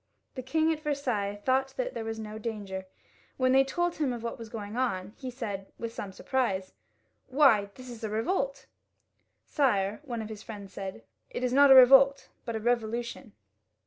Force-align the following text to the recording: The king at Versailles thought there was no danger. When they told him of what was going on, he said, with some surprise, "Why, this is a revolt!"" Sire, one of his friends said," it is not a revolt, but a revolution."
The 0.33 0.41
king 0.41 0.73
at 0.73 0.79
Versailles 0.79 1.39
thought 1.45 1.75
there 1.77 2.03
was 2.03 2.17
no 2.17 2.39
danger. 2.39 2.87
When 3.37 3.51
they 3.51 3.63
told 3.63 3.97
him 3.97 4.11
of 4.11 4.23
what 4.23 4.39
was 4.39 4.49
going 4.49 4.75
on, 4.75 5.13
he 5.15 5.29
said, 5.29 5.71
with 5.77 5.93
some 5.93 6.11
surprise, 6.11 6.73
"Why, 7.27 7.69
this 7.75 7.87
is 7.87 8.03
a 8.03 8.09
revolt!"" 8.09 8.65
Sire, 9.45 9.99
one 10.03 10.23
of 10.23 10.29
his 10.29 10.41
friends 10.41 10.73
said," 10.73 11.03
it 11.29 11.43
is 11.43 11.53
not 11.53 11.69
a 11.69 11.75
revolt, 11.75 12.29
but 12.45 12.55
a 12.55 12.59
revolution." 12.59 13.33